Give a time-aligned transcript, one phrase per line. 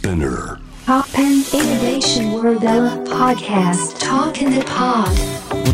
[0.00, 0.58] Spinner.
[0.86, 2.62] Pop and Innovation World
[3.06, 3.98] Podcast.
[4.00, 5.04] Talk in the Pod.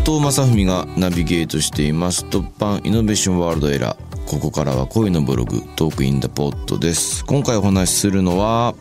[0.03, 2.25] 後藤正文がナビゲートしています。
[2.25, 4.25] 突版イノベーションワールドエラー。
[4.27, 7.23] ここからは恋のブログトークインダポットです。
[7.25, 8.75] 今回お話しするのは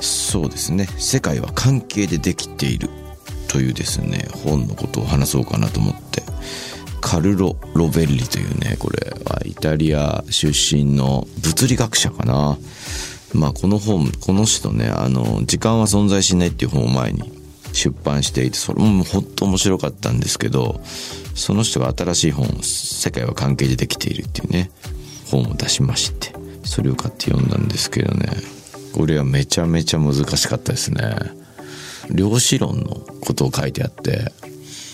[0.00, 0.88] そうですね。
[0.98, 2.90] 世界は関係でできている
[3.48, 6.22] というですね本のことを話そうかなと思って。
[7.00, 9.10] カルロ・ロベッリというねこれ。
[9.24, 12.58] はイタリア出身の物理学者かな
[13.34, 17.32] まあこの本この人ねあの「時間は存在しない」っていう本を前に
[17.72, 20.80] 出版していてそれも本当面白かったんですけど
[21.34, 24.70] その人が新しい本「世界は関係でできている」っていうね
[25.26, 26.32] 本を出しまして
[26.64, 28.28] それを買って読んだんですけどね
[28.94, 31.16] これはめちゃめちゃ難しかったですね。
[32.10, 34.30] 量子論のことを書いてあって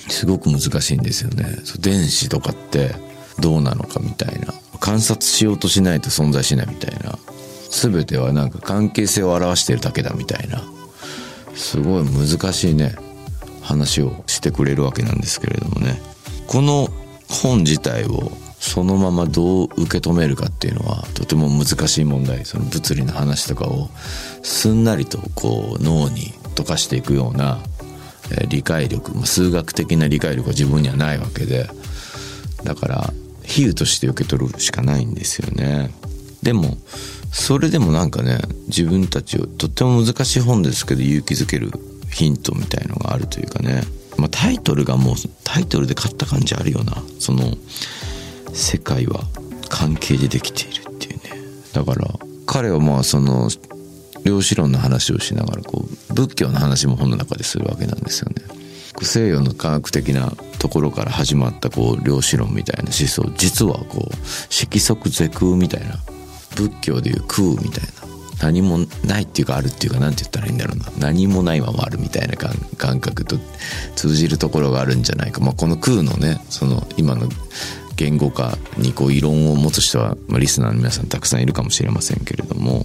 [0.09, 1.45] すごく難しいんですよね。
[1.80, 2.95] 電子とかって
[3.41, 4.55] どうなのかみたいな。
[4.80, 7.19] 観察しようとしないと存在しないみたいな。
[7.70, 10.63] 全てはなんか関係性を表してるだけだみたいな。
[11.54, 12.95] すごい難しいね。
[13.62, 16.01] 話をしてくれるわけなんですけれどもね。
[16.46, 16.88] この
[17.29, 22.45] 本自体をそのままどう受け止めるかっていうのはとても難しい問題。
[22.45, 23.88] その物理の話とかを
[24.43, 27.60] すんなりとこう脳に溶かしていくような
[28.49, 31.71] 理解力数学的な理解力は自分にはないわけで。
[32.65, 33.12] だから
[33.43, 35.90] 比喩として受け取るしかないんですよね。
[36.43, 36.77] でも
[37.33, 41.71] それでもなんかね自分たちをとっても難しい本ですけど勇気づける
[42.11, 43.83] ヒントみたいのがあるというかね、
[44.17, 45.15] まあ、タイトルがもう
[45.45, 46.95] タイトルで買った感じあるよな。
[47.19, 47.57] その
[48.53, 49.25] 「世界は
[49.69, 51.31] 関係でできている」っていうね。
[51.73, 52.09] だから
[52.47, 53.49] 彼はまあその
[54.25, 58.43] 量子論の話をしながらこう仏教の話も本の中でするわけなんですよね。
[59.03, 63.33] 西洋の科学的なところから始まったこう量子論みたいな思想。
[63.37, 64.17] 実はこう
[64.51, 65.99] 色即是空みたいな
[66.56, 68.00] 仏教でいう空みたいな。
[68.43, 70.87] 何もないっていうかあるっていうか何て言ったらいいんだろうな。
[70.98, 73.37] 何もないままあるみたいな感覚と
[73.97, 77.28] 通じるところがあるんじゃないか、まあ、この空のねその今の
[77.97, 82.83] 言語化にこう異論を持つ人は、まあ、リスナーの皆さんたくさんいるかもしれませんけれども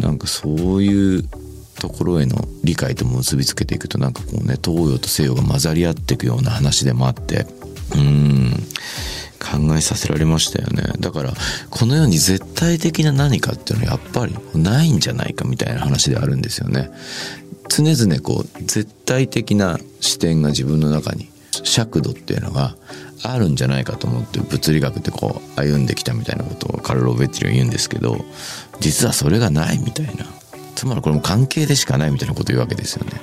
[0.00, 1.28] なんかそういう
[1.78, 7.46] ところへの理解と結びつけていくとなんかこうね東洋と西洋が混ざり合っていくような話でもあって
[7.94, 8.54] うん。
[9.50, 10.82] 考えさせられましたよね。
[11.00, 11.32] だから
[11.70, 16.90] この世に絶対的な何かっていうのはやっぱりないんじゃないかみたいな話であるんですよね。
[17.68, 21.28] 常々こう絶対的な視点が自分の中に
[21.64, 22.76] 尺度っていうのが
[23.22, 28.24] あるんじゃないかと思って物理学でこう歩んできたみたいなことをカルロ・ベッティリは言うんですけど
[28.80, 30.26] 実はそれがないみたいな。
[30.74, 33.20] つまりこれも関係でしかないみたいなことを言うわけですよね。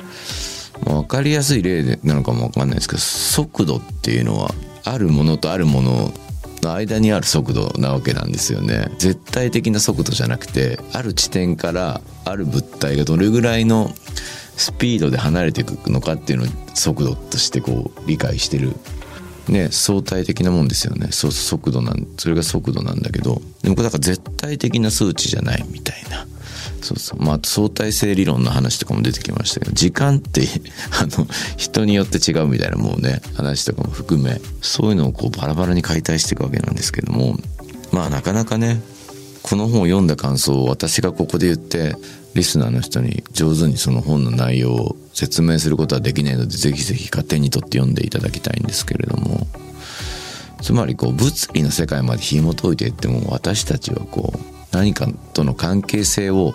[0.86, 4.54] まあ、分かりやすい例なのかも分かんないですけど速度っていうのは
[4.86, 6.14] あるものとあるもの
[6.62, 8.90] の間にある速度なわけなんですよね。
[8.98, 13.94] 絶対的な速度じゃなくてある地点からある物体がどれぐらいの
[14.58, 18.74] スピードで離れていくのかっていうのを速度としてこう理解してる。
[19.48, 21.10] ね相対的なもんですよね。
[21.12, 23.42] そう速度なんそれが速度なんだけど。
[23.62, 26.26] でもこれだから絶対的な数値じゃないみたいな。
[26.86, 27.24] そうそう。
[27.24, 30.48] まあ相対性理論の話とかも出てきましたけど時間って
[31.02, 37.40] あの人によって違うみたいなもうね話とかも含めそういうのをこうバラバラに解体していくわけなんですけども
[37.92, 38.80] まあなかなかね
[39.42, 41.96] この本を読んだ感想を私がここで言って
[42.36, 49.48] リスナーの人に上手にその本の内容を説明することはできないのでぜひぜひ勝手に取って読んでいただきたいんですけれども。
[50.62, 56.54] つまりこう物理の世界まで紐解いていっても私たちはこう何かとの関係性を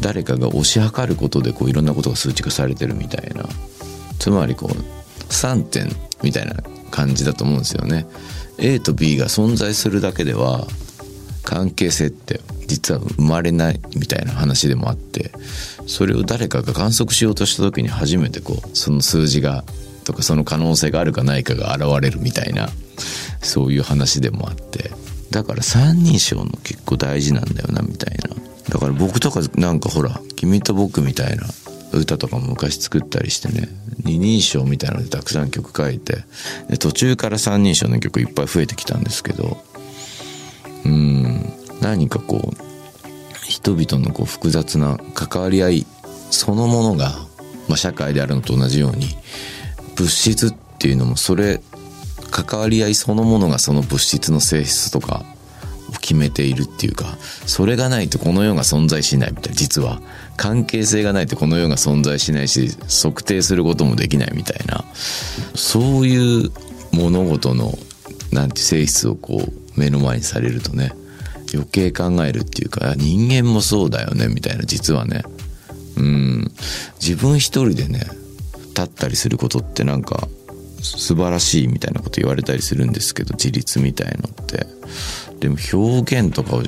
[0.00, 3.44] 誰かが推し量ることでこういろんなことが数値化されてるみたいな
[4.18, 5.88] つまりこう3点
[6.22, 6.54] みたいな
[6.90, 8.06] 感じだと思うんですよね。
[8.58, 10.66] A と B が存在するだけでは
[11.42, 15.30] 関係性って実は生まれないみたいな話でもあって
[15.86, 19.64] それを誰かが観測しようとした時に初めてこうその数字が
[20.04, 22.68] とかその可能性があるかないかが現れるみたいな
[23.42, 24.90] そういう話でもあって
[25.30, 28.38] だから三人称の結構大事なんだよなみたいな。
[28.68, 31.46] だから僕とかなんかほら「君と僕」みたいな
[31.92, 33.68] 歌とかも昔作ったりしてね
[34.04, 36.18] 二人称みたいなのでたくさん曲書いて
[36.68, 39.62] で途中から三人称の曲いっぱい増えてきたんですけど
[40.84, 45.86] うん何かこう人々のこう複雑な関わり合い
[46.30, 47.18] そのものが、
[47.68, 49.06] まあ、社会であるのと同じように
[49.96, 51.62] 物質っていうのもそれ
[52.44, 55.24] 関わり合いそのものがその物質の性質とか
[55.88, 59.52] を決めているっていうかそれがないとこの世が存在しないみたい。
[59.52, 60.00] な実は
[60.36, 62.70] 関係性がないとこの世が存在しないし
[63.02, 64.84] 測定することもできないみたいな。
[65.54, 66.52] そういう
[66.92, 67.76] 物事の
[68.32, 70.92] なんて性質をこう目の前にされるとね
[71.52, 74.64] 余計考えるっていうか人間もそうだよねみたいな。
[74.64, 75.22] 実はね。
[75.96, 76.52] うん。
[77.00, 78.00] 自分一人でね
[78.68, 80.28] 立ったりすることってなんか
[80.80, 84.66] 素晴らしいみたいなこと言われたりするんですけど自立みたいのって。
[85.40, 86.62] でも表現とかを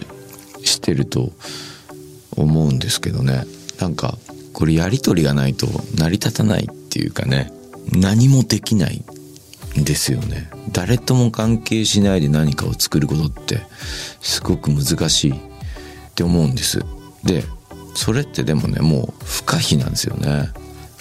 [0.64, 1.32] してると
[2.36, 3.44] 思うんですけどね。
[3.80, 4.18] なんか
[4.52, 5.66] これやり取りがないと
[5.96, 7.52] 成り立たないっていうかね。
[7.92, 9.02] 何もできない
[9.78, 10.50] んですよね。
[10.72, 13.60] 誰とも関係しないで何かを作ることって
[14.20, 15.34] すごく難しいっ
[16.14, 16.84] て思うんです。
[17.24, 17.44] で
[17.94, 20.50] それってでもねもう不可避なんですよね。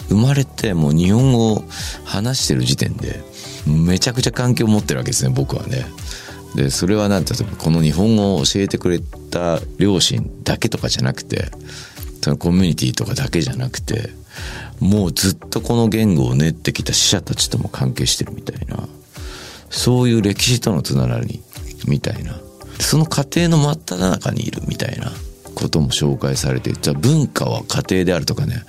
[0.10, 1.64] 生まれてもう日本語を
[2.04, 3.22] 話してる時点で
[3.66, 5.86] めちゃくちゃ関係を持ってるわけですね僕はね。
[6.56, 11.52] でそれは何て言うこの日本語を教えてくれた両親だけとかじゃなくて
[12.24, 14.10] そのコミュニティとかだけじゃなくて
[14.80, 18.88] もうずっとこの言語を練ってきた死者たちとも関係してるみたいな
[19.70, 21.42] そういう歴史とのつながり
[21.88, 22.40] みたいな。
[22.80, 25.12] その過程の真っ只中にいるみたいな。
[25.60, 28.64] ことも紹介されてじゃあ文化は家庭であるとかね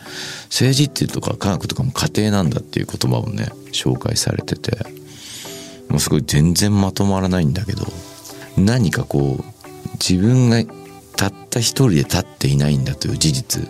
[0.45, 4.73] 政治っていうとか科学とかも家庭なんだっていう言葉もね紹介されてて
[5.89, 7.85] もうすごい全然まとまらないんだけど
[8.57, 9.45] 何かこう
[9.93, 10.63] 自分が
[11.17, 13.69] たった一人で立っていないんだという事実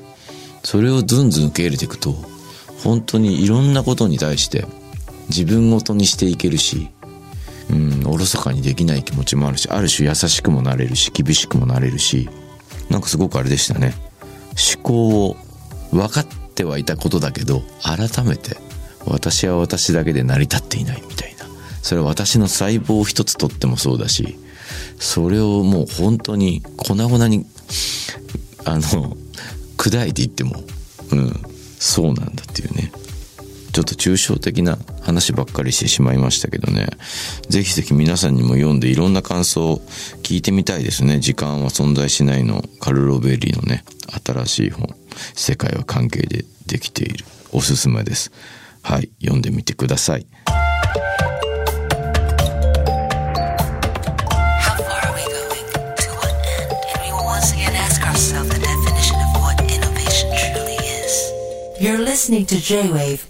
[0.62, 2.12] それをずんずん受け入れていくと
[2.84, 4.64] 本当にいろんなことに対して
[5.28, 6.88] 自分ごとにしていけるし
[7.70, 12.28] うんおろそかにできない気持ちもあるしある種優しくもなれるし厳しくもなれるし
[12.90, 13.94] なんかすごくあれでしたね。
[14.75, 15.37] 思考を
[15.92, 18.56] 分かってはいたことだけど改めて
[19.06, 21.46] 私は私だけで成り立っていないみたいな。
[21.82, 24.37] それは私の細胞を一つとってもそうだし
[24.98, 27.46] それをもう本当に粉々に
[28.64, 29.16] あの
[29.78, 30.62] 砕いていっても
[31.12, 31.32] うん
[31.78, 32.92] そうなんだっていうね。
[33.80, 36.86] ちょっと抽象的な話ばっかりしてしまいましたけどね。
[37.48, 39.78] ぜひぜひ皆さんにも読んでいろんな感想を
[40.22, 41.18] 聞いてみたいですね。
[41.18, 43.84] 時間は存在しないのカルロ・ベリーのね、
[44.22, 44.94] 新しい本。
[45.34, 47.24] 世界は関係でできている。
[47.52, 48.30] おすすめです。
[48.82, 50.26] はい、読んでみてください。
[61.80, 63.29] You're listening to J-Wave